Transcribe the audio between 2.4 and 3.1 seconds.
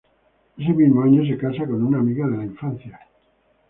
infancia.